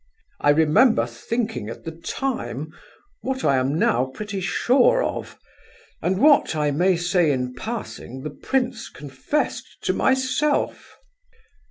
I 0.39 0.49
remember 0.49 1.05
thinking 1.05 1.69
at 1.69 1.83
the 1.83 1.91
time 1.91 2.73
what 3.21 3.45
I 3.45 3.57
am 3.57 3.77
now 3.77 4.05
pretty 4.05 4.39
sure 4.41 5.03
of; 5.03 5.37
and 6.01 6.17
what, 6.19 6.55
I 6.55 6.71
may 6.71 6.97
say 6.97 7.31
in 7.31 7.53
passing, 7.53 8.23
the 8.23 8.31
prince 8.31 8.89
confessed 8.89 9.77
to 9.83 9.93
myself." 9.93 10.97